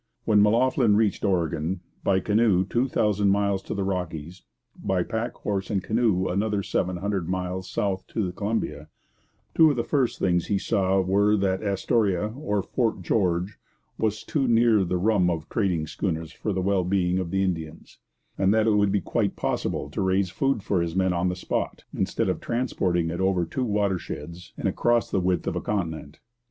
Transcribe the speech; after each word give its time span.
When 0.25 0.41
M'Loughlin 0.41 0.95
reached 0.95 1.23
Oregon 1.23 1.81
by 2.03 2.19
canoe 2.21 2.65
two 2.65 2.87
thousand 2.87 3.29
miles 3.29 3.61
to 3.61 3.75
the 3.75 3.83
Rockies, 3.83 4.41
by 4.75 5.03
pack 5.03 5.33
horse 5.35 5.69
and 5.69 5.83
canoe 5.83 6.27
another 6.27 6.63
seven 6.63 6.97
hundred 6.97 7.29
miles 7.29 7.69
south 7.69 8.07
to 8.07 8.25
the 8.25 8.31
Columbia 8.31 8.89
two 9.53 9.69
of 9.69 9.75
the 9.75 9.83
first 9.83 10.17
things 10.17 10.47
he 10.47 10.57
saw 10.57 10.99
were 11.01 11.37
that 11.37 11.61
Astoria, 11.61 12.29
or 12.29 12.63
Fort 12.63 13.03
George, 13.03 13.59
was 13.99 14.23
too 14.23 14.47
near 14.47 14.83
the 14.83 14.97
rum 14.97 15.29
of 15.29 15.47
trading 15.49 15.85
schooners 15.85 16.31
for 16.31 16.51
the 16.51 16.61
well 16.63 16.83
being 16.83 17.19
of 17.19 17.29
the 17.29 17.43
Indians, 17.43 17.99
and 18.39 18.51
that 18.55 18.65
it 18.65 18.71
would 18.73 18.91
be 18.91 19.01
quite 19.01 19.35
possible 19.35 19.87
to 19.91 20.01
raise 20.01 20.31
food 20.31 20.63
for 20.63 20.81
his 20.81 20.95
men 20.95 21.13
on 21.13 21.29
the 21.29 21.35
spot, 21.35 21.83
instead 21.95 22.27
of 22.27 22.41
transporting 22.41 23.11
it 23.11 23.21
over 23.21 23.45
two 23.45 23.63
watersheds 23.65 24.51
and 24.57 24.67
across 24.67 25.11
the 25.11 25.19
width 25.19 25.45
of 25.45 25.55
a 25.55 25.61
continent. 25.61 26.19